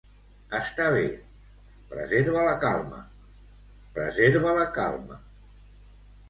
Està 0.59 0.85
bé, 0.93 1.03
preserva 1.91 2.45
la 2.47 2.55
calma, 2.63 3.03
preserva 3.99 4.57
la 4.61 4.67
calma. 4.81 5.21